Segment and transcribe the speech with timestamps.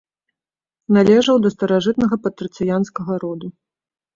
[0.95, 3.47] Належаў да старажытнага патрыцыянскага роду.